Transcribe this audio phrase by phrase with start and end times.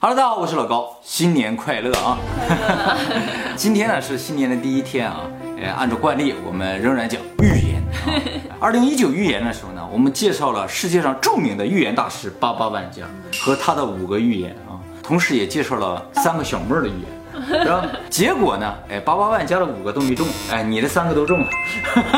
[0.00, 2.16] Hello，大家好，我是老高，新年快乐啊！
[3.56, 5.22] 今天呢是新年的第一天啊，
[5.60, 7.82] 呃，按照惯例，我们仍然讲预言。
[8.60, 13.02] 二零一九预言的时候呢，我们介绍了世界上著名的预言大师八八万家
[13.42, 17.17] 和他的五个预言啊，同时也介绍了三个小妹儿的预言。
[17.64, 18.74] 然后结果呢？
[18.88, 21.48] 哎，八八万加了五个都没中，哎，你的三个都中了，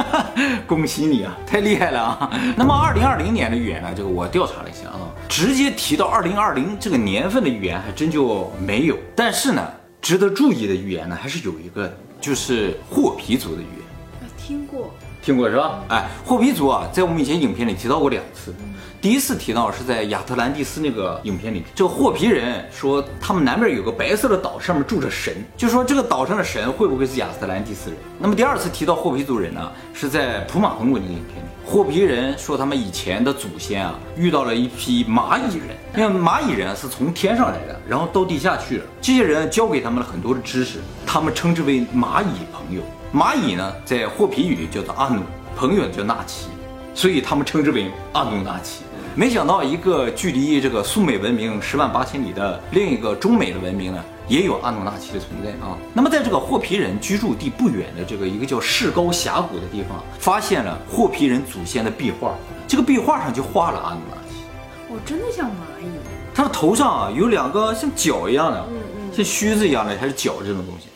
[0.66, 2.30] 恭喜你啊，太厉害了啊！
[2.56, 3.88] 那么二零二零年的预言呢？
[3.96, 8.96] 这个我调查了一下啊，直接提到二零二零这个年份的预言还真就没有。
[9.14, 9.70] 但是呢，
[10.00, 14.30] 值得注意的预言呢，还是有一个，就是霍皮族的预言。
[14.36, 14.92] 听过，
[15.22, 15.80] 听过是吧？
[15.88, 18.54] 哎，霍皮族啊，在我们以前影片里提到过两次。
[19.00, 27.98] 第一次提到是在亚特兰蒂斯那个影片里，这个霍皮人说他们南边有个白色的岛，上面住着神，就说这个岛上的神会不会是亚特兰蒂斯人？
[28.18, 42.82] 那么第二次提到霍皮族人呢，是在普马彭国那个影片里，霍皮人说他们以前的祖先啊遇到了一批蚂蚁人，因为蚂蚁人是从天上来的，然后到地下去了，这些人教给他们了很多的知识，他们称之为蚂蚁朋友。
[43.12, 45.20] 蚂蚁呢，在霍皮语里叫做阿努，
[45.56, 46.46] 朋友叫纳奇，
[46.94, 48.84] 所以他们称之为阿努纳奇。
[49.16, 55.76] 没想到，一个距离这个苏美文明十万八千里的另一个中美的文明呢，也有阿努纳奇的存在啊。
[55.92, 62.32] 那么，在这个霍皮人居住地不远的这个一个叫士高峡谷的地方，发现了霍皮人祖先的壁画。
[62.68, 64.44] 这个壁画上就画了阿努纳奇。
[64.88, 65.88] 我真的像蚂蚁。
[66.32, 68.64] 它的头上啊有两个像角一样的，
[69.12, 70.86] 像须子一样的，还是角这种东西。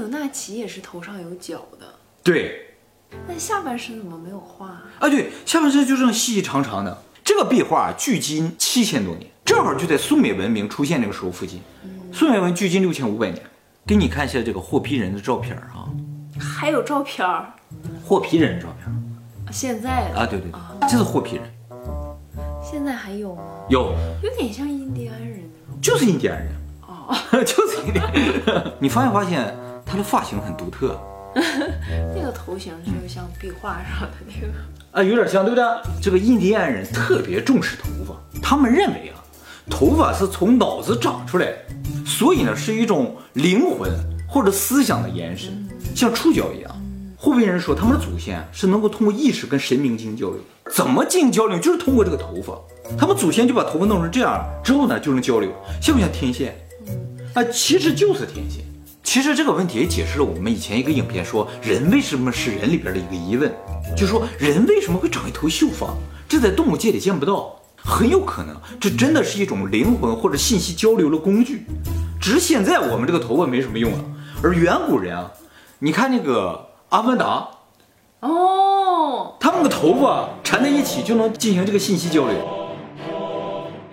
[0.00, 1.86] 阿努纳奇也是头上有角的。
[2.22, 2.66] 对。
[3.28, 4.80] 那下半身怎么没有画？
[4.98, 7.02] 啊，对，下半身就这样细细长长的。
[7.22, 11.60] 这个壁画距今七千多年，正好就在苏美文明出现那个时候附近。
[12.12, 13.42] 苏美文距今六千五百年。
[13.86, 15.90] 给你看一下这个霍皮人的照片啊，
[16.38, 17.52] 还有照片儿，
[18.04, 19.52] 霍皮人的照片。
[19.52, 21.44] 现在啊，对对对，这是霍皮人。
[22.62, 23.42] 现在还有吗？
[23.68, 25.40] 有，有点像印第安人。
[25.82, 26.54] 就是印第安人。
[26.86, 28.72] 哦，就是印第安人。
[28.78, 29.56] 你发现发现
[29.90, 30.96] 他的发型很独特。
[32.14, 34.52] 那个头型就像壁画上的那个。
[34.92, 35.64] 啊，有点像，对不对？
[36.00, 39.18] 这个印第安人特别重视头发，他们认为啊，
[39.68, 41.54] 头发是从脑子长出来的，
[42.04, 43.90] 所以呢是一种灵魂
[44.28, 46.70] 或者思想的延伸，像触角一样。
[47.16, 50.40] 后边人说他们的祖先是能够通过意识跟神明进行交流，
[50.72, 51.58] 怎么进行交流？
[51.58, 52.58] 就是通过这个头发，
[52.96, 56.56] 他们祖先就把头发弄成这样之后呢，就能交流，像不像天线？
[57.34, 58.64] 啊，其实就是天线。
[59.02, 63.52] 其实这个问题也解释了我们以前一个影片说人为什么是人里边的一个疑问。
[63.96, 65.88] 就说人为什么会长一头秀发？
[66.28, 71.66] 这在动物界里见不到，很有可能这真的是一种灵魂或者信息交流的工具。
[72.20, 74.04] 只是现在我们这个头发没什么用了，
[74.42, 75.32] 而远古人啊，
[75.80, 77.48] 你看那个阿凡达，
[78.20, 82.36] 哦，他们的头发缠在一起就能进行这个信息交流。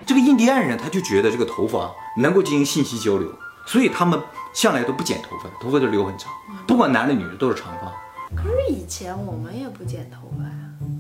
[0.06, 3.28] 这个印第安人他就觉得这个头发能够进行信息交流，
[3.66, 4.22] 所以他们
[4.58, 6.34] 向来都不剪头发，头发就留很长，
[6.66, 7.94] 不管男的女的都是长发。
[8.36, 10.50] 可是以前我们也不剪头发呀，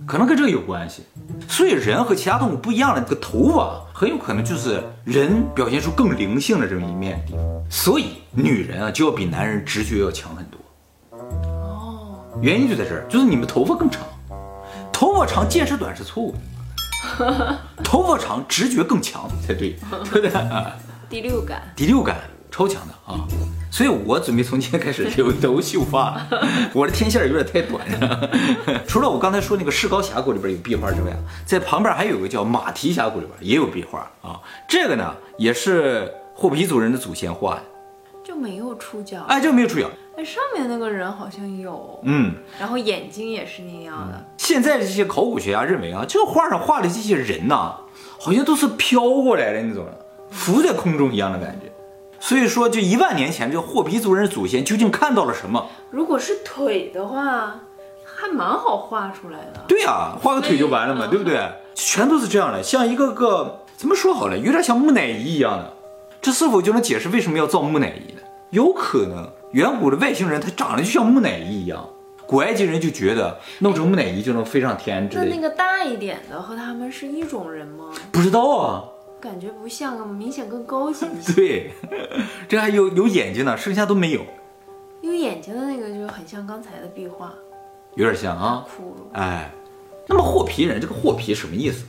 [0.05, 1.01] 可能跟这个有关系。
[1.49, 7.43] 所以人和其他动物不一样的这个头发，很有可能就是人表现出更灵性的这么一面的地方。
[7.67, 11.17] 所以女人啊，就要比男人直觉要强很多。
[11.17, 14.03] 哦，原因就在这儿，就是你们头发更长，
[14.93, 16.35] 头发长见识短是错误
[17.17, 19.75] 的， 头发长直觉更强才对，
[20.11, 20.31] 对不对？
[21.09, 22.17] 第六感，第六感
[22.57, 23.21] 超强的啊。
[23.69, 26.19] 所以我准备从今天开始留头秀发，
[26.73, 28.29] 我的天线有点太短了。
[28.87, 31.15] 除了我刚才说那个士高峡谷里边有壁画之外，
[31.45, 34.41] 在旁边还有个叫马蹄峡谷里边也有壁画啊。
[34.67, 37.61] 这个呢也是霍皮族人的祖先画的，
[38.23, 39.23] 就没有触角。
[39.27, 39.87] 哎，就没有触角。
[40.17, 44.25] 哎，上面那个人好像有，嗯，然后眼睛也是那样的。
[44.37, 47.75] 现在这些考古学家认为啊，这个画上画的这些人呐，
[48.17, 49.85] 好像都是飘过来的那种，
[50.31, 51.66] 浮在空中一样的感觉。
[52.19, 55.67] 所以说，就一万年前，这个霍皮族人祖先究竟看到了什么？
[55.91, 57.59] 如果是腿的话，
[58.03, 59.63] 还蛮好画出来的。
[59.67, 61.39] 对呀，画个腿就完了嘛，对不对？
[61.75, 65.73] 全都是这样的，像一个个怎么说好了，有点像木乃伊一样的。
[66.19, 68.21] 这是否就能解释为什么要造木乃伊呢？
[68.49, 71.87] 有可能，远古的外星人他长得就像木乃伊一样，
[72.25, 75.29] 古埃及人就觉得弄成木乃伊就能飞上天之类的。
[75.29, 77.91] 那那个大一点的和他们是一种人吗？
[78.11, 78.83] 不知道啊。
[79.19, 81.33] 感觉不像啊，明显更高级一些。
[81.35, 81.71] 对，
[82.47, 84.21] 这还有有眼睛呢，剩下都没有。
[85.01, 87.31] 有眼睛的那个就很像刚才的壁画，
[87.95, 88.65] 有点像啊。
[88.67, 89.13] 骷髅。
[89.13, 89.51] 哎，
[90.07, 91.85] 那么霍皮人这个霍皮什么意思？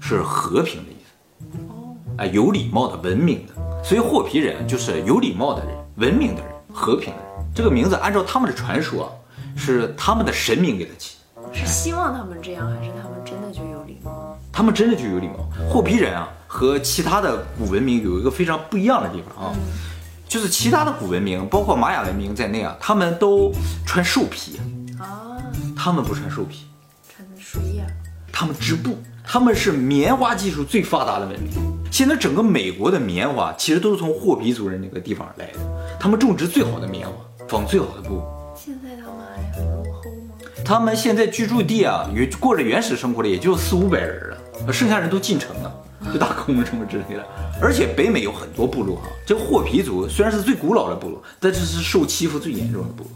[0.00, 1.58] 是和平的意思。
[1.68, 1.96] 哦。
[2.18, 7.46] 哎，有礼貌的、文明的，所以霍皮人就是有礼貌的人、文明的人、和平的人。
[7.54, 9.12] 这个名字按照他们的传说，
[9.56, 11.18] 是他们的神明给他起。
[11.52, 14.36] 是希望他们这样，还是他们真的就有礼貌？
[14.52, 15.48] 他们真的就有礼貌。
[15.68, 16.28] 霍皮人啊。
[16.54, 19.56] 和其他的古文明有一个非常不一样的地方啊，
[20.28, 23.50] 就是其他的古文明，包括玛雅文明在内啊，他们都
[23.86, 24.60] 穿兽皮。
[25.00, 25.38] 啊，
[25.74, 26.66] 他们不穿兽皮，
[27.08, 27.82] 穿的树叶，
[28.30, 31.52] 他们织布，他们是棉花技术最发达的文明。
[31.90, 35.58] 现在整个美国的棉花其实都是从霍皮族人那个地方来的，
[35.98, 37.14] 他们种植最好的棉花，
[37.48, 38.22] 纺最好的布。
[38.54, 40.62] 现在他们还很落后吗？
[40.62, 45.74] 他们现在居住地啊，原过着原始生活的也就四五百人了，剩下人都进城了，
[46.14, 47.24] 就打工什么之类的。
[47.60, 53.10] 而且北美有很多部落啊，这个霍皮族虽然是最古老的部落，但这是受欺负最严重的部落。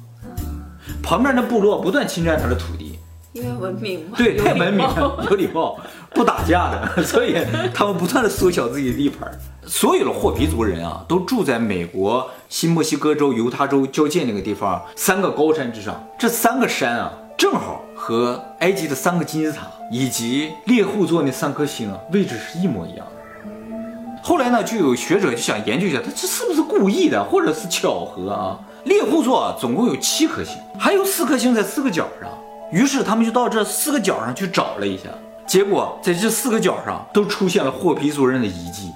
[1.02, 2.98] 旁边的部落不断侵占他的土地。
[3.32, 5.78] 因为文明嘛，对，太文明了， 有礼貌，
[6.14, 7.36] 不打架的， 所以
[7.74, 9.30] 他们不断的缩小自己的地盘。
[9.66, 16.02] 所有的霍皮族人啊，都住在美国新墨西哥州、犹他州交界那个地方三个高山之上。
[16.18, 24.22] 这三个山啊，正好和埃及的三个金字塔以及猎户座那三颗星啊，位置是一模一样的。
[24.22, 28.60] 后来呢，就有学者就想研究一下，他这是不是故意的，或者是巧合啊？
[28.84, 32.30] 猎户座总共有七颗星，还有四颗星在四个角上。
[32.70, 35.08] 于是他们就到这四个角上去找了一下，
[35.44, 38.92] 结果在这四个角上都出现了霍皮族人的遗迹。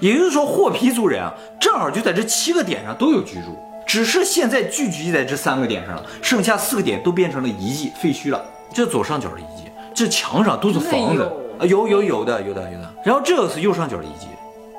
[0.00, 3.56] 也就是说，霍皮族人啊，正好就在这七个点上都有居住，
[3.88, 8.44] 只是现在聚集在这三个点上了，剩下四个点都变成了遗迹废墟了。
[8.70, 9.64] 这左上角的遗迹，
[9.94, 11.22] 这墙上都是房子
[11.58, 12.94] 啊，有有有的有的有的。
[13.02, 14.26] 然后这个是右上角的遗迹，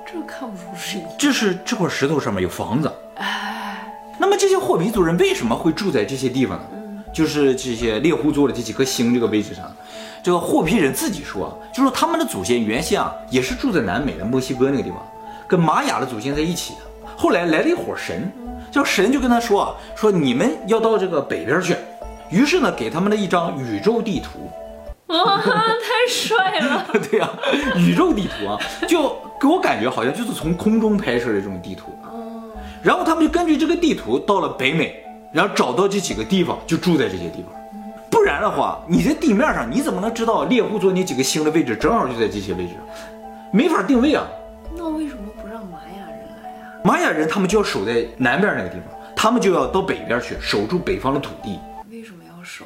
[0.05, 2.93] 这看不出是遗迹，这是这块石头上面有房子。
[3.15, 6.65] 哎，那么这些霍皮族人为什么会住在这些地方呢？
[7.11, 9.75] 就是这些猎户座的这几颗星这个位置上，
[10.21, 14.99] 这个霍皮人自己说，就说他们的祖先原先啊也是住在南美的墨西哥那个地方，
[15.47, 16.79] 跟玛雅的祖先在一起的。
[17.17, 18.31] 后来来了一伙神，
[18.71, 21.75] 叫神就跟他说啊，说你们要到这个北边去。
[22.29, 24.51] 于是呢，给他们了一张宇宙地图。
[25.07, 26.85] 哇，太帅了！
[27.09, 27.29] 对呀，
[27.75, 31.91] 宇宙地图啊，就给我感觉好像就是从空中拍摄的这种地图。
[32.03, 32.43] 哦。
[32.83, 35.03] 然后他们就根据这个地图到了北美。
[35.31, 37.53] 然后找到这几个地方，就住在这些地方。
[38.09, 42.73] 不然的话，你在地面上，你怎么能知道猎户座那几个星的位置正好就在这些位置？
[43.51, 44.25] 没法定位啊。
[44.75, 45.28] 那为什么？
[46.83, 51.59] 玛雅人他们就要守在南边那个地方，他们就要到北边去守住北方的土地。
[51.91, 52.63] 为什么要守？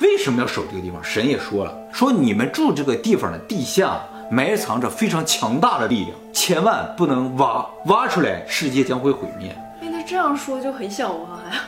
[0.00, 1.02] 为什么要守这个地方？
[1.04, 9.54] 神也说了，说你们住这个地方的地下埋藏着非常强大的力量，千万不能挖，挖出来世界将会毁灭。
[9.82, 11.60] 哎，那这样说就很想挖呀。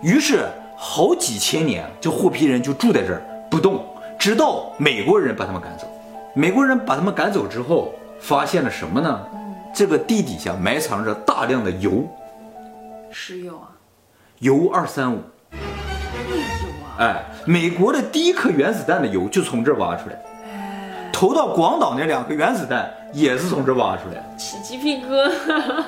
[0.00, 0.46] 于是
[0.76, 3.84] 好几千年，这霍皮人就住在这儿不动，
[4.18, 5.86] 直到美国人把他们赶走。
[6.32, 9.26] 美国人把他们赶走之后，发现了什么呢？
[9.74, 12.08] 这个地底下埋藏着大量的油，
[13.10, 13.70] 石油啊，
[14.40, 15.20] 铀二三五。
[16.98, 20.16] 哎，美国的第一颗原子弹的油就从这儿挖出来。
[21.12, 24.36] 投到广岛那两颗原子弹也是从这儿挖出来。
[24.36, 25.84] 起鸡皮疙瘩。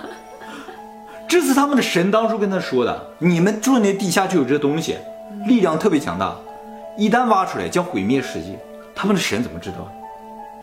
[1.26, 4.96] 这是他们的神当初跟他说的：“你们住那地下就有这东西，
[5.46, 6.34] 力量特别强大，
[6.96, 8.58] 一旦挖出来将毁灭世界。”
[8.94, 9.90] 他们的神怎么知道？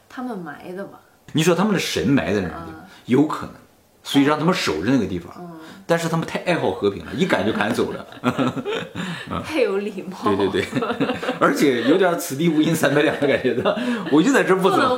[0.10, 1.00] 他们埋的吧？
[1.34, 2.72] 你说他们的神埋在哪里？
[3.08, 3.56] 有可能，
[4.04, 5.34] 所以让他们守着那个地方。
[5.90, 8.06] 但是他们太爱好和平了，一赶就赶走了。
[9.44, 10.36] 太有礼貌。
[10.36, 10.66] 对 对对，
[11.40, 13.80] 而且有点此地无银三百两的感觉的。
[14.12, 14.98] 我就在这不走。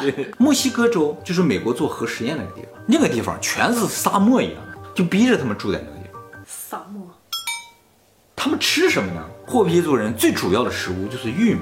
[0.00, 4.56] 对，墨西哥州就是美国做核实验那个地方，那个地方全是沙漠一样。
[4.92, 7.08] 就逼着他们住在那个地方，沙漠。
[8.34, 9.24] 他们吃什么呢？
[9.46, 11.60] 霍皮族人最主要的食物就是玉米，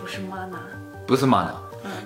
[0.00, 0.58] 不是玛瑙，
[1.06, 1.54] 不是玛瑙。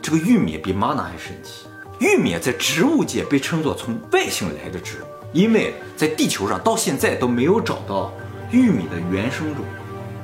[0.02, 1.67] 这个玉米比玛瑙还神奇。
[1.99, 8.12] 玉米在植物界被称作从外星来的植物，因为在地球上到现在都没有找到
[8.50, 9.65] 玉米的原生种。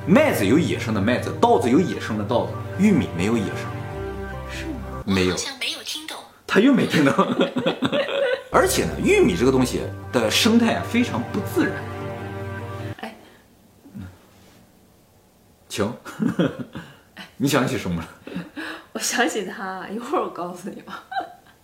[0.05, 3.55] 麦子有野生的麦子，稻子有野生的稻子，玉米没有野生。
[4.51, 5.03] 是吗？
[5.03, 5.31] 没有。
[5.31, 6.15] 好像没有听懂。
[6.45, 7.13] 他又没听懂。
[8.51, 11.73] 而且呢，玉米这个东西的生态啊非常不自然。
[12.99, 13.15] 哎，
[15.67, 15.91] 请，
[17.35, 18.07] 你想起什么了？
[18.91, 21.03] 我想起他，一会儿我告诉你吧。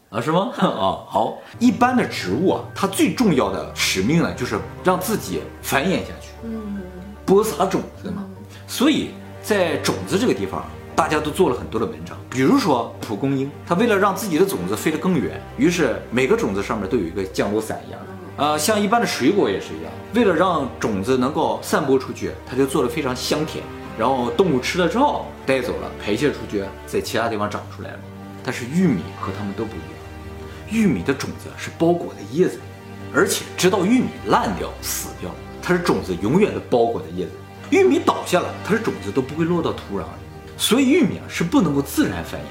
[0.09, 0.51] 啊，是吗？
[0.57, 1.37] 啊，好。
[1.59, 6.29] 一般的植物啊，它最重要的使命呢，就是让自己繁衍下去。
[6.43, 6.81] 嗯。
[7.25, 8.25] 播撒种子嘛。
[8.67, 9.11] 所以
[9.41, 10.65] 在种子这个地方。
[10.95, 18.43] 大家都做了很多的文章，比如说蒲公英，它为了让自己的种子飞得更远，于是每个种子上面都有一个降落伞一样的。
[18.43, 23.63] 呃，像一般的水果也是一样，为了让种子能够散播出去，它就做的非常香甜，
[23.97, 27.99] 然后动物吃了之后带走了，排泄出去，在其他地方长出来了。
[28.43, 29.98] 但是玉米和它们都不一样，
[30.71, 32.59] 玉米的种子是包裹的叶子，
[33.13, 35.29] 而且直到玉米烂掉死掉，
[35.61, 37.31] 它是种子永远的包裹的叶子。
[37.69, 40.07] 玉米倒下了，它的种子都不会落到土壤里。
[40.57, 42.43] 所以玉米啊是不能够自然繁衍，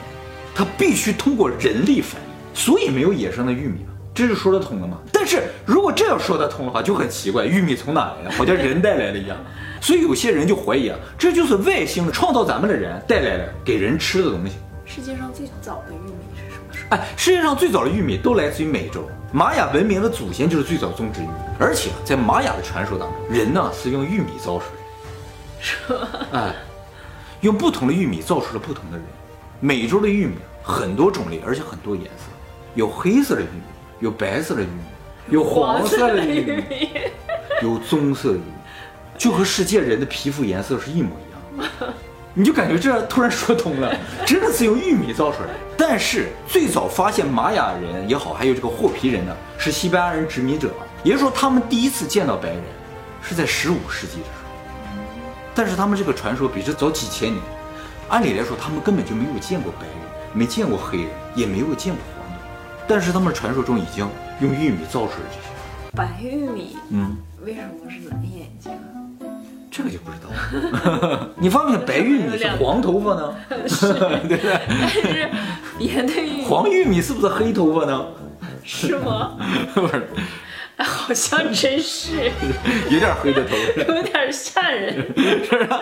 [0.55, 3.95] 它必须通过人力繁衍，所以没有野生的玉米了。
[4.15, 4.99] 这是说得通的吗？
[5.13, 8.31] 但是如果这样说得通的话，就很奇怪，玉米从哪来的？
[8.33, 9.37] 好像人带来的一样。
[9.81, 14.55] 所以有些人就怀疑啊，这就是外星创造咱们的人带来的给人吃的东西。
[14.85, 16.28] 世界上最早的玉米？
[16.91, 21.33] 哎，世界上最早的玉米都来自于美洲，玛雅文明的祖先就是最早种植玉米。
[21.59, 26.09] 而且在玛雅的传说当中，人呢是用玉米造出来的，是吗？
[26.33, 26.55] 哎，
[27.43, 29.07] 用不同的玉米造出了不同的人。
[29.61, 32.25] 美洲的玉米很多种类，而且很多颜色，
[32.75, 33.63] 有黑色的玉米。
[34.01, 34.71] 有白色的玉米，
[35.29, 36.89] 有黄色的玉米，
[37.63, 38.53] 有棕色的玉米，
[39.19, 41.69] 就和世界人的皮肤颜色是一模一样。
[42.35, 43.93] 你就感觉这突然说通了，
[44.27, 45.49] 真的是用玉米造出来。
[45.77, 50.71] 但是最早发现玛雅人也好，还有这个霍皮人呢，是西班牙人殖民者，
[51.03, 52.63] 也就是说他们第一次见到白人
[53.23, 54.51] 是在十五世纪的时候。
[55.55, 57.43] 但是他们这个传说比这早几千年，
[58.09, 59.97] 按理来说他们根本就没有见过白人，
[60.33, 62.03] 没见过黑人，也没有见过。
[62.87, 64.09] 但是他们传说中已经
[64.41, 65.49] 用玉米造出了这些
[65.95, 68.73] 白玉米，嗯，为什么是蓝眼睛？
[69.79, 70.29] 这个就不知道
[71.09, 71.29] 了。
[71.39, 73.35] 你发现白玉米 是黄头发呢？
[73.69, 74.61] 是，对不对？
[74.69, 75.31] 但是
[75.79, 78.05] 别的玉米，黄玉米是不是黑头发呢？
[78.65, 79.37] 是吗？
[79.73, 80.09] 不是。
[80.81, 82.31] 好像真是
[82.89, 83.57] 有点黑的头，
[83.95, 84.95] 有点吓人，
[85.45, 85.81] 是吧？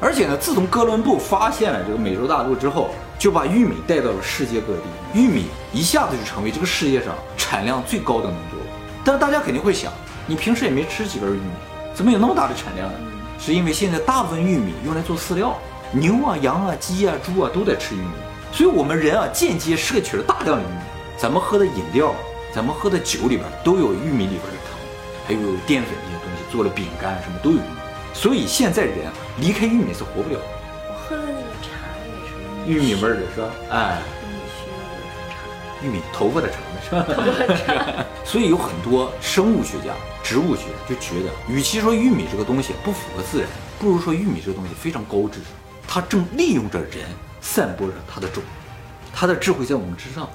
[0.00, 4.82] 而且呢，自从哥伦布发现了这个美洲大陆之后，就把玉米带到了世界各地，
[5.20, 8.62] 玉米一下子就成为这个世界上产量最高的农作物。
[9.04, 9.92] 但是大家肯定会想，
[10.26, 11.50] 你平时也没吃几根玉米，
[11.98, 12.98] 怎么有那么大的产量呢？
[13.40, 15.58] 是因为现在大部分玉米用来做饲料，
[15.90, 18.12] 牛啊、羊啊、鸡啊、猪啊都在吃玉米，
[18.52, 20.80] 所以我们人啊间接摄取了大量的玉米。
[21.16, 22.14] 咱们喝的饮料。
[22.54, 24.78] 咱们喝的酒里边都有玉米里边的糖，
[25.26, 27.64] 还有淀粉这些东西，做了饼干什么都有玉米。
[28.14, 28.94] 所以现在人
[29.38, 30.40] 离开玉米是活不了。
[30.88, 31.68] 我喝的那个茶
[32.06, 33.50] 也是玉米味的，是吧？
[33.70, 33.98] 哎，
[35.82, 38.04] 玉米头发的茶是吧？
[38.24, 45.52] 所以有很多生物学家、植物学就觉得，与其说玉米这个东西不符合自然，不如说玉米这个东西非常高智商，
[45.86, 47.06] 它正利用着人，
[47.40, 48.42] 散播着它的种，
[49.14, 50.28] 它的智慧在我们之上。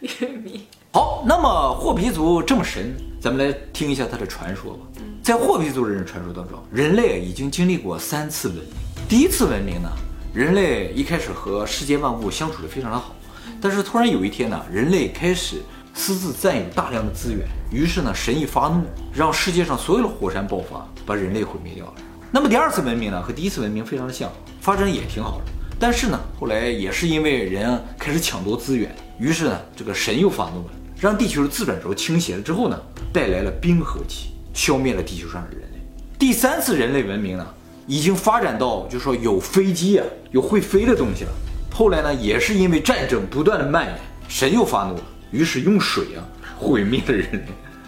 [0.00, 4.80] 玉米好，那么霍皮族这么神，咱们来听一下它的传说吧。
[5.22, 8.66] 在霍皮族人的传说当中，人类已经经历过三次文明。
[9.06, 9.90] 第一次文明呢，
[10.32, 13.14] 人类一开始和世界万物相处的非常的好，
[13.60, 15.62] 但是突然有一天呢，人类开始
[15.94, 21.94] 私自占有大量的资源，于是呢，神一发怒，让世界上所有的火山爆发，把人类毁灭掉了。
[22.30, 25.44] 那么第二次文明呢，和第一次文明非常的像，发展也挺好的，
[25.80, 28.94] 但是呢，后来也是因为人开始抢夺资源。
[29.18, 32.80] 于是呢，这个神又发怒了，让地球的自转轴倾斜了之后呢，
[33.12, 35.78] 带来了冰河期，消灭了地球上的人类。
[36.18, 37.46] 第三次人类文明呢，
[37.86, 41.30] 已经发展到就说有飞机啊，有会飞的东西了。
[41.78, 43.94] 后来呢，也是因为战争不断的蔓延，
[44.26, 46.18] 神又发怒了，于是用水啊
[46.58, 47.42] 毁灭了人类。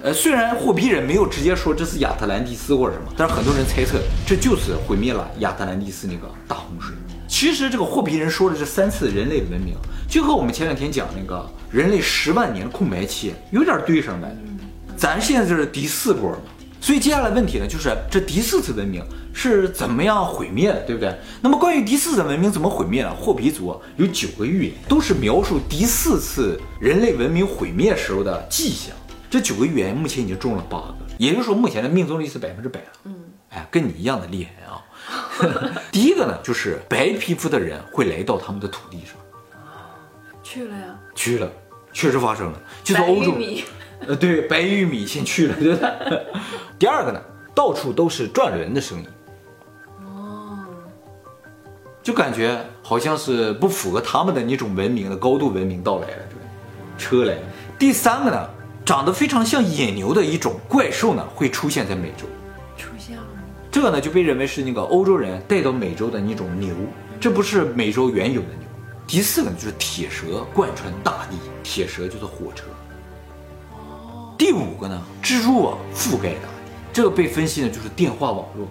[0.05, 6.95] 呃，虽然霍皮人没有直接说这是亚特兰蒂斯或者什么，但是很多人猜测这就是毁灭了亚特兰蒂斯那个大洪水。
[7.27, 9.75] 其实这个霍皮人说的这三次人类的文明。
[10.09, 14.33] 就和我们前两天讲那个人类十万年的空白期有点对上来，
[14.97, 16.39] 咱现在这是第四波嘛，
[16.81, 21.15] 所以接下来问题呢，就是这第四次文明是怎么样毁灭的，对不对？
[21.43, 23.15] 那么关于第四次文明怎么毁灭呢？
[23.15, 28.95] 霍皮族有九个预言，都是描述第四次人类文明毁灭时候的迹象。
[29.29, 32.87] 这九个预言目前已经中了八个，也就是说目前的命中率是百分之百了。
[33.05, 33.15] 嗯，
[33.51, 34.83] 哎，跟你一样的厉害啊！
[35.93, 39.15] 第一个呢，就是白皮肤的人会来到他们的土地上。
[40.43, 41.49] 去了呀，去了，
[41.93, 43.37] 确实发生了，就是欧洲，
[44.07, 46.27] 呃，对，白玉米先去了，对不对？
[46.79, 47.21] 第二个呢，
[47.55, 49.07] 到处都是转轮的声音，
[49.99, 50.65] 哦，
[52.03, 56.39] 就感觉好像是不符合他们的那种文明的高度文明到来了，对，
[56.99, 57.43] 车来了。
[57.79, 58.51] 第三个呢，
[58.85, 62.25] 长得非常像野牛的一种怪兽呢，会出现在美洲，
[62.79, 63.23] 出现了，
[63.71, 66.75] 这个呢就被认为是那个欧洲人带到美洲的那种牛，
[67.21, 68.67] 这不是美洲原有的牛。
[69.07, 72.65] 第四个呢，就是铁蛇贯穿大地，铁蛇就是火车。
[74.41, 74.47] 哦。
[74.47, 78.67] 第五个呢，蜘蛛网覆盖大地，这个被分析呢就是电话网络。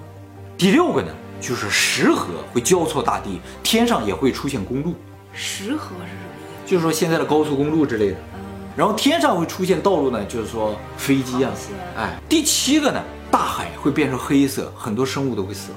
[0.57, 1.09] 第六个呢，
[1.39, 4.95] 就是石河会交错大地，天上也会出现公路。
[5.31, 6.71] 石河是什么意思？
[6.71, 8.17] 就是说现在的高速公路之类的。
[8.33, 8.39] 嗯。
[8.75, 11.51] 然后天上会出现道路呢，就是说飞机啊。
[11.95, 12.19] 哎。
[12.27, 15.69] 第七个呢，大海会变成黑色，很多生物都会死。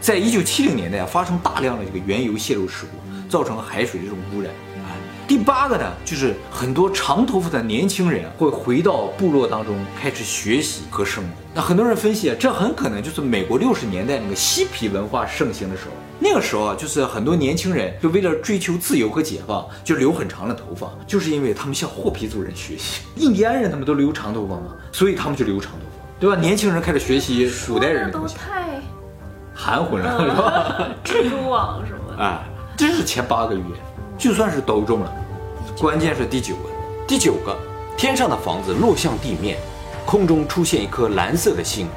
[0.00, 2.98] 在一九七零年代啊，发生大量的这个原油泄漏事故。
[3.26, 4.73] 造成海水这种污染啊。
[5.26, 11.30] 第八个呢，就是很多长头发的年轻人会回到部落当中开始学习和生活。
[11.54, 23.00] 那很多人分析啊，这很可能就是美国六十年代那个嬉皮文化盛行的时候那个时候啊，就是很多年轻人就为了追求自由和解放，就留很长的头发，就是因为他们向霍皮族人学习。
[23.16, 26.36] 印第安人他们都留长头发嘛，所以他们就留长头发，对吧？
[26.36, 28.78] 年轻人开始学习古代人的东西，太
[29.54, 30.88] 含混了，是吧？
[31.02, 32.22] 蜘蛛网什么的？
[32.22, 32.44] 哎，
[32.76, 33.78] 这是前八个预言，
[34.16, 35.12] 就算是都中了。
[35.78, 36.70] 关键是第九个，
[37.06, 37.56] 第九个，
[37.96, 39.58] 天上的房子落向地面，
[40.06, 41.88] 空中出现一颗蓝色的星，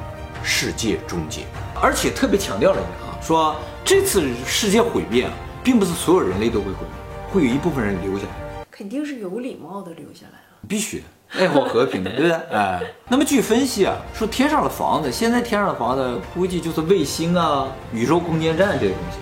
[0.42, 1.42] 世界终结。
[1.80, 5.32] 而且特别强调了一个啊，说这次世界毁灭啊，
[5.62, 11.04] 并不是所有人类都会毁灭，会有一部分人留下来，肯定是有礼貌的留下来了，必须的，
[11.38, 12.36] 爱好和平的，对不对？
[12.50, 19.18] 哎，那么据分析啊，说天上的房子，现在天上的房子估计就是卫星啊、宇宙空间站这些东西，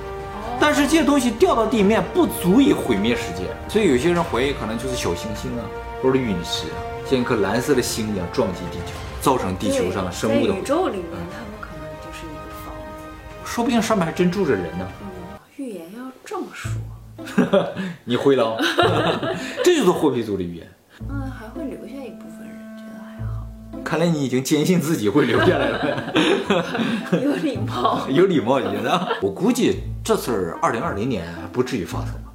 [0.60, 5.62] 但是这些东西掉到地面不足以毁灭世界，所以有些人怀疑可能就是小行星啊，
[6.02, 13.04] 或者陨石啊，像一颗蓝色的星一样撞击地球，造成地球上的生物的宇宙里面他们可能就是一个房子。
[13.44, 14.88] 说不定上面还真住着人呢。
[15.00, 15.06] 嗯
[15.56, 16.70] 预言要这么说，
[18.04, 18.58] 你会了，
[19.64, 20.68] 这就是霍皮族的预言。
[21.08, 23.46] 嗯，还会留下一部分人，觉得还好。
[23.82, 26.14] 看来你已经坚信自己会留下来了。
[27.24, 29.08] 有礼貌， 有礼貌，你的。
[29.22, 32.30] 我估计这次二零二零年不至于发生吧？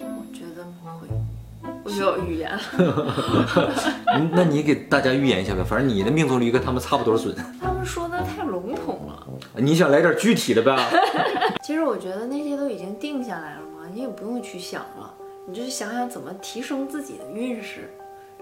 [0.00, 1.06] 我觉得不会。
[1.84, 2.50] 我有预言。
[4.34, 7.32] 那你给大家预言一下呗，反正你的命中率跟他们差不多准。
[7.62, 9.24] 他们说的太笼统了。
[9.54, 10.76] 你想来点具体的呗？
[11.62, 15.14] 其实我觉得那些都已经定下来了嘛，你也不用去想了，
[15.46, 17.88] 你就是想想怎么提升自己的运势，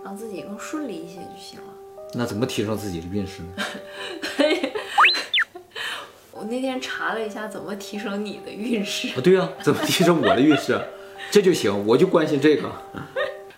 [0.02, 1.66] 让自己更顺利一些就行了。
[2.14, 3.48] 那怎么提升自己的运势呢？
[6.36, 9.08] 我那天查了一下，怎么提升你的运势？
[9.08, 10.78] 啊，对呀，怎么提升我的运势？
[11.30, 12.70] 这就行，我就关心这个。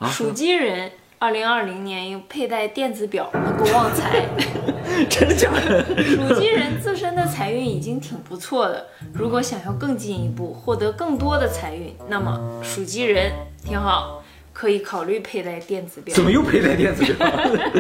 [0.09, 0.91] 属鸡人。
[1.19, 4.27] 二零二零年佩戴电子表能够旺财，
[5.09, 5.83] 真的假的？
[6.05, 13.33] 属鸡人自身的财运已经挺不错的，如果想要更进一步获得更多的财运，那么属鸡人
[13.65, 14.23] 挺好。
[14.59, 16.15] 可以考虑佩戴电子表。
[16.15, 17.15] 怎么又佩戴电子表？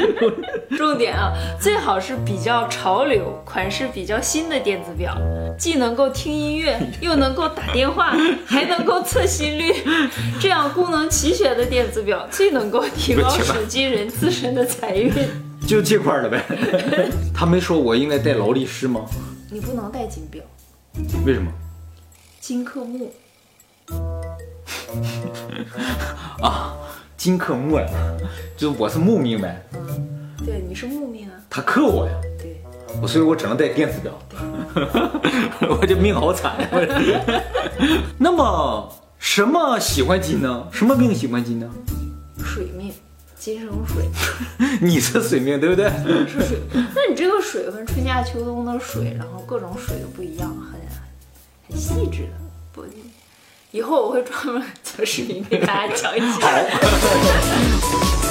[0.77, 5.17] 重点啊，最好是比较潮流、款式比较新的电子表，
[5.59, 9.73] 既能够听音乐， 又能够打电话，还能够测心率，
[10.39, 15.11] 这样功能齐全的电子表最能够提高手机人自身的财运。
[15.67, 16.45] 就这块了呗。
[17.35, 19.07] 他没说我应该戴劳力士吗？
[19.51, 20.43] 你不能戴金表。
[21.25, 21.51] 为什么？
[22.39, 23.11] 金克木。
[26.43, 26.77] 啊，
[27.17, 27.87] 金克木呀，
[28.57, 29.63] 就是我是木命呗。
[30.45, 31.33] 对，你是木命啊。
[31.49, 32.13] 他克我呀。
[32.39, 32.63] 对。
[33.03, 34.13] 我所以，我只能戴电子表。
[35.69, 36.57] 我这命好惨。
[38.19, 40.69] 那么，什么喜欢金呢？
[40.73, 41.69] 什么命喜欢金呢？
[42.39, 42.93] 水命，
[43.39, 44.09] 金生水。
[44.81, 45.91] 你是水命，对不对？
[46.27, 46.59] 是水。
[46.73, 50.81] 那你这个水分，春夏秋冬的水，然后各种水都不一样，很
[51.69, 52.33] 很细致的。
[52.73, 52.83] 不。
[53.77, 58.26] 以后我会专门做视频给大家讲一讲。